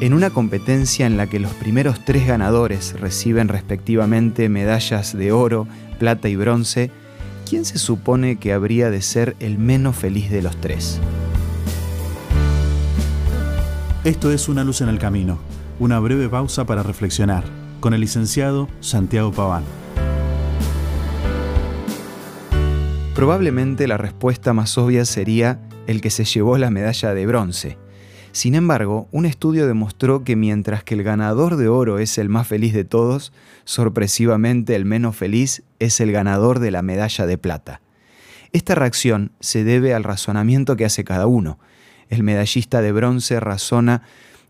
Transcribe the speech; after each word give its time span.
En 0.00 0.14
una 0.14 0.30
competencia 0.30 1.06
en 1.06 1.16
la 1.16 1.26
que 1.26 1.40
los 1.40 1.52
primeros 1.54 2.04
tres 2.04 2.24
ganadores 2.24 2.94
reciben 3.00 3.48
respectivamente 3.48 4.48
medallas 4.48 5.12
de 5.12 5.32
oro, 5.32 5.66
plata 5.98 6.28
y 6.28 6.36
bronce, 6.36 6.92
¿quién 7.50 7.64
se 7.64 7.78
supone 7.78 8.36
que 8.36 8.52
habría 8.52 8.90
de 8.90 9.02
ser 9.02 9.34
el 9.40 9.58
menos 9.58 9.96
feliz 9.96 10.30
de 10.30 10.40
los 10.40 10.56
tres? 10.60 11.00
Esto 14.04 14.30
es 14.30 14.48
Una 14.48 14.62
luz 14.62 14.82
en 14.82 14.88
el 14.88 15.00
camino, 15.00 15.40
una 15.80 15.98
breve 15.98 16.28
pausa 16.28 16.64
para 16.64 16.84
reflexionar, 16.84 17.42
con 17.80 17.92
el 17.92 18.00
licenciado 18.00 18.68
Santiago 18.78 19.32
Paván. 19.32 19.64
Probablemente 23.16 23.88
la 23.88 23.96
respuesta 23.96 24.52
más 24.52 24.78
obvia 24.78 25.04
sería 25.04 25.60
el 25.88 26.00
que 26.00 26.10
se 26.10 26.24
llevó 26.24 26.56
la 26.56 26.70
medalla 26.70 27.14
de 27.14 27.26
bronce 27.26 27.87
sin 28.32 28.54
embargo, 28.54 29.08
un 29.10 29.26
estudio 29.26 29.66
demostró 29.66 30.24
que 30.24 30.36
mientras 30.36 30.84
que 30.84 30.94
el 30.94 31.02
ganador 31.02 31.56
de 31.56 31.68
oro 31.68 31.98
es 31.98 32.18
el 32.18 32.28
más 32.28 32.46
feliz 32.46 32.74
de 32.74 32.84
todos, 32.84 33.32
sorpresivamente 33.64 34.74
el 34.74 34.84
menos 34.84 35.16
feliz 35.16 35.62
es 35.78 36.00
el 36.00 36.12
ganador 36.12 36.58
de 36.58 36.70
la 36.70 36.82
medalla 36.82 37.26
de 37.26 37.38
plata. 37.38 37.80
Esta 38.52 38.74
reacción 38.74 39.32
se 39.40 39.64
debe 39.64 39.94
al 39.94 40.04
razonamiento 40.04 40.76
que 40.76 40.84
hace 40.84 41.04
cada 41.04 41.26
uno. 41.26 41.58
El 42.08 42.22
medallista 42.22 42.80
de 42.80 42.92
bronce 42.92 43.40
razona, 43.40 44.02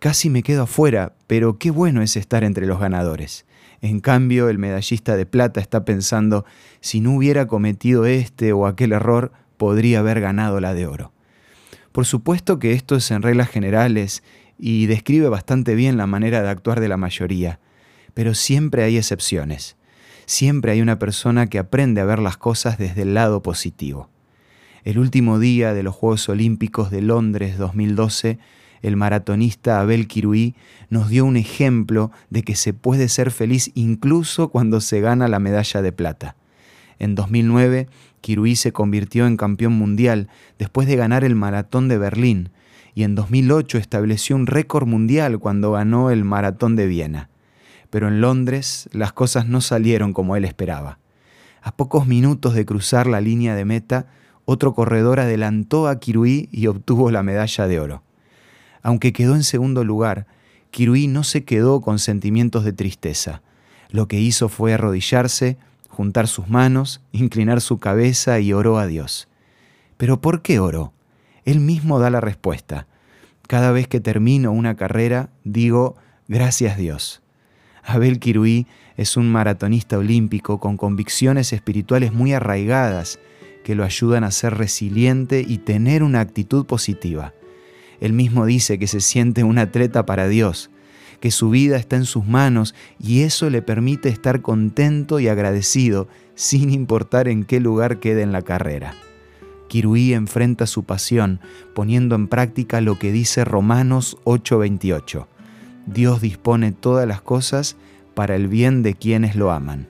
casi 0.00 0.30
me 0.30 0.42
quedo 0.42 0.62
afuera, 0.62 1.14
pero 1.26 1.58
qué 1.58 1.70
bueno 1.70 2.02
es 2.02 2.16
estar 2.16 2.44
entre 2.44 2.66
los 2.66 2.80
ganadores. 2.80 3.44
En 3.82 4.00
cambio, 4.00 4.48
el 4.48 4.58
medallista 4.58 5.16
de 5.16 5.26
plata 5.26 5.60
está 5.60 5.84
pensando, 5.84 6.44
si 6.80 7.00
no 7.00 7.16
hubiera 7.16 7.46
cometido 7.46 8.06
este 8.06 8.52
o 8.52 8.66
aquel 8.66 8.92
error, 8.92 9.32
podría 9.56 9.98
haber 9.98 10.20
ganado 10.20 10.60
la 10.60 10.72
de 10.72 10.86
oro. 10.86 11.12
Por 11.92 12.06
supuesto 12.06 12.58
que 12.58 12.72
esto 12.72 12.96
es 12.96 13.10
en 13.10 13.22
reglas 13.22 13.50
generales 13.50 14.22
y 14.58 14.86
describe 14.86 15.28
bastante 15.28 15.74
bien 15.74 15.96
la 15.96 16.06
manera 16.06 16.42
de 16.42 16.48
actuar 16.48 16.80
de 16.80 16.88
la 16.88 16.96
mayoría, 16.96 17.60
pero 18.14 18.34
siempre 18.34 18.82
hay 18.82 18.96
excepciones. 18.96 19.76
Siempre 20.24 20.72
hay 20.72 20.80
una 20.80 20.98
persona 20.98 21.48
que 21.48 21.58
aprende 21.58 22.00
a 22.00 22.06
ver 22.06 22.18
las 22.18 22.36
cosas 22.36 22.78
desde 22.78 23.02
el 23.02 23.12
lado 23.12 23.42
positivo. 23.42 24.08
El 24.84 24.98
último 24.98 25.38
día 25.38 25.74
de 25.74 25.82
los 25.82 25.94
Juegos 25.94 26.28
Olímpicos 26.28 26.90
de 26.90 27.02
Londres 27.02 27.58
2012, 27.58 28.38
el 28.82 28.96
maratonista 28.96 29.80
Abel 29.80 30.08
Kiruí 30.08 30.54
nos 30.90 31.08
dio 31.08 31.24
un 31.24 31.36
ejemplo 31.36 32.10
de 32.30 32.42
que 32.42 32.56
se 32.56 32.72
puede 32.72 33.08
ser 33.08 33.30
feliz 33.30 33.70
incluso 33.74 34.48
cuando 34.48 34.80
se 34.80 35.00
gana 35.00 35.28
la 35.28 35.38
medalla 35.38 35.82
de 35.82 35.92
plata. 35.92 36.36
En 36.98 37.14
2009, 37.14 37.88
Kiruí 38.22 38.56
se 38.56 38.72
convirtió 38.72 39.26
en 39.26 39.36
campeón 39.36 39.74
mundial 39.74 40.28
después 40.58 40.88
de 40.88 40.96
ganar 40.96 41.24
el 41.24 41.34
maratón 41.34 41.88
de 41.88 41.98
Berlín 41.98 42.50
y 42.94 43.02
en 43.02 43.14
2008 43.14 43.78
estableció 43.78 44.36
un 44.36 44.46
récord 44.46 44.86
mundial 44.86 45.38
cuando 45.38 45.72
ganó 45.72 46.10
el 46.10 46.24
maratón 46.24 46.76
de 46.76 46.86
Viena. 46.86 47.28
Pero 47.90 48.08
en 48.08 48.20
Londres 48.20 48.88
las 48.92 49.12
cosas 49.12 49.46
no 49.46 49.60
salieron 49.60 50.12
como 50.14 50.36
él 50.36 50.44
esperaba. 50.44 50.98
A 51.62 51.76
pocos 51.76 52.06
minutos 52.06 52.54
de 52.54 52.64
cruzar 52.64 53.06
la 53.06 53.20
línea 53.20 53.54
de 53.54 53.64
meta, 53.64 54.06
otro 54.44 54.72
corredor 54.72 55.20
adelantó 55.20 55.88
a 55.88 55.98
Kiruí 55.98 56.48
y 56.50 56.68
obtuvo 56.68 57.10
la 57.10 57.22
medalla 57.22 57.66
de 57.66 57.80
oro. 57.80 58.02
Aunque 58.82 59.12
quedó 59.12 59.34
en 59.34 59.44
segundo 59.44 59.84
lugar, 59.84 60.26
Kiruí 60.70 61.06
no 61.06 61.24
se 61.24 61.44
quedó 61.44 61.80
con 61.80 61.98
sentimientos 61.98 62.64
de 62.64 62.72
tristeza. 62.72 63.42
Lo 63.90 64.08
que 64.08 64.20
hizo 64.20 64.48
fue 64.48 64.72
arrodillarse, 64.72 65.58
juntar 65.92 66.26
sus 66.26 66.48
manos, 66.48 67.02
inclinar 67.12 67.60
su 67.60 67.78
cabeza 67.78 68.40
y 68.40 68.54
oró 68.54 68.78
a 68.78 68.86
Dios. 68.86 69.28
Pero 69.98 70.20
¿por 70.20 70.40
qué 70.40 70.58
oró? 70.58 70.92
Él 71.44 71.60
mismo 71.60 71.98
da 71.98 72.08
la 72.08 72.20
respuesta. 72.20 72.86
Cada 73.46 73.72
vez 73.72 73.88
que 73.88 74.00
termino 74.00 74.52
una 74.52 74.74
carrera, 74.74 75.28
digo, 75.44 75.96
gracias 76.28 76.78
Dios. 76.78 77.22
Abel 77.84 78.20
Kiruí 78.20 78.66
es 78.96 79.18
un 79.18 79.30
maratonista 79.30 79.98
olímpico 79.98 80.58
con 80.58 80.78
convicciones 80.78 81.52
espirituales 81.52 82.12
muy 82.12 82.32
arraigadas 82.32 83.18
que 83.62 83.74
lo 83.74 83.84
ayudan 83.84 84.24
a 84.24 84.30
ser 84.30 84.54
resiliente 84.54 85.44
y 85.46 85.58
tener 85.58 86.02
una 86.02 86.20
actitud 86.20 86.64
positiva. 86.64 87.34
Él 88.00 88.14
mismo 88.14 88.46
dice 88.46 88.78
que 88.78 88.86
se 88.86 89.00
siente 89.00 89.44
un 89.44 89.58
atleta 89.58 90.06
para 90.06 90.26
Dios, 90.26 90.70
que 91.22 91.30
su 91.30 91.50
vida 91.50 91.76
está 91.76 91.94
en 91.94 92.04
sus 92.04 92.26
manos 92.26 92.74
y 92.98 93.20
eso 93.20 93.48
le 93.48 93.62
permite 93.62 94.08
estar 94.08 94.42
contento 94.42 95.20
y 95.20 95.28
agradecido 95.28 96.08
sin 96.34 96.70
importar 96.70 97.28
en 97.28 97.44
qué 97.44 97.60
lugar 97.60 98.00
quede 98.00 98.22
en 98.22 98.32
la 98.32 98.42
carrera. 98.42 98.94
Kiruí 99.68 100.14
enfrenta 100.14 100.66
su 100.66 100.82
pasión 100.82 101.38
poniendo 101.76 102.16
en 102.16 102.26
práctica 102.26 102.80
lo 102.80 102.98
que 102.98 103.12
dice 103.12 103.44
Romanos 103.44 104.18
8:28. 104.24 105.28
Dios 105.86 106.20
dispone 106.20 106.72
todas 106.72 107.06
las 107.06 107.20
cosas 107.20 107.76
para 108.14 108.34
el 108.34 108.48
bien 108.48 108.82
de 108.82 108.94
quienes 108.94 109.36
lo 109.36 109.52
aman. 109.52 109.86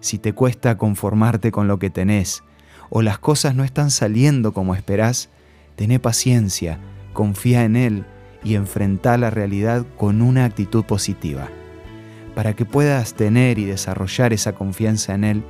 Si 0.00 0.18
te 0.18 0.32
cuesta 0.32 0.76
conformarte 0.76 1.52
con 1.52 1.68
lo 1.68 1.78
que 1.78 1.90
tenés, 1.90 2.42
o 2.90 3.02
las 3.02 3.20
cosas 3.20 3.54
no 3.54 3.62
están 3.62 3.92
saliendo 3.92 4.52
como 4.52 4.74
esperás, 4.74 5.28
tené 5.76 6.00
paciencia, 6.00 6.80
confía 7.12 7.62
en 7.62 7.76
Él 7.76 8.04
y 8.44 8.54
enfrentar 8.54 9.18
la 9.18 9.30
realidad 9.30 9.84
con 9.96 10.22
una 10.22 10.44
actitud 10.44 10.84
positiva. 10.84 11.48
Para 12.34 12.54
que 12.54 12.64
puedas 12.64 13.14
tener 13.14 13.58
y 13.58 13.64
desarrollar 13.64 14.32
esa 14.32 14.52
confianza 14.52 15.14
en 15.14 15.24
Él, 15.24 15.42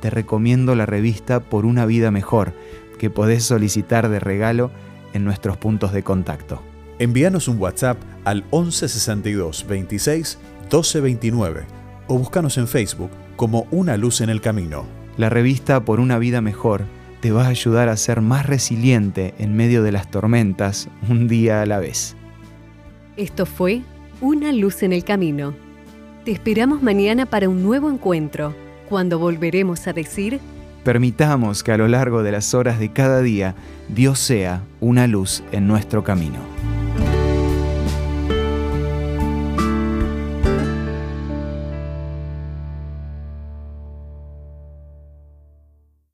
te 0.00 0.10
recomiendo 0.10 0.74
la 0.74 0.86
revista 0.86 1.40
Por 1.40 1.66
una 1.66 1.84
vida 1.86 2.10
mejor, 2.10 2.54
que 2.98 3.10
podés 3.10 3.44
solicitar 3.44 4.08
de 4.08 4.20
regalo 4.20 4.70
en 5.12 5.24
nuestros 5.24 5.56
puntos 5.56 5.92
de 5.92 6.02
contacto. 6.02 6.62
Envíanos 6.98 7.48
un 7.48 7.58
WhatsApp 7.58 7.98
al 8.24 8.42
1162 8.52 9.66
26 9.66 10.38
1229 10.62 11.64
o 12.08 12.18
búscanos 12.18 12.58
en 12.58 12.68
Facebook 12.68 13.10
como 13.36 13.66
Una 13.70 13.96
Luz 13.96 14.20
en 14.20 14.30
el 14.30 14.40
Camino. 14.40 14.84
La 15.16 15.30
revista 15.30 15.84
Por 15.84 16.00
una 16.00 16.18
vida 16.18 16.40
mejor 16.40 16.84
te 17.20 17.32
va 17.32 17.46
a 17.46 17.48
ayudar 17.48 17.88
a 17.88 17.96
ser 17.96 18.20
más 18.20 18.46
resiliente 18.46 19.34
en 19.38 19.54
medio 19.54 19.82
de 19.82 19.92
las 19.92 20.10
tormentas 20.10 20.88
un 21.08 21.28
día 21.28 21.62
a 21.62 21.66
la 21.66 21.78
vez. 21.78 22.16
Esto 23.20 23.44
fue 23.44 23.82
Una 24.22 24.50
luz 24.50 24.82
en 24.82 24.94
el 24.94 25.04
camino. 25.04 25.52
Te 26.24 26.30
esperamos 26.30 26.82
mañana 26.82 27.26
para 27.26 27.50
un 27.50 27.62
nuevo 27.62 27.90
encuentro, 27.90 28.54
cuando 28.88 29.18
volveremos 29.18 29.86
a 29.86 29.92
decir... 29.92 30.40
Permitamos 30.84 31.62
que 31.62 31.72
a 31.72 31.76
lo 31.76 31.86
largo 31.86 32.22
de 32.22 32.32
las 32.32 32.54
horas 32.54 32.78
de 32.78 32.90
cada 32.94 33.20
día 33.20 33.54
Dios 33.90 34.18
sea 34.18 34.62
una 34.80 35.06
luz 35.06 35.42
en 35.52 35.68
nuestro 35.68 36.02
camino. 36.02 36.38